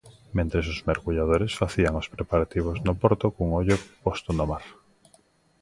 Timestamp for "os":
0.73-0.79, 2.01-2.07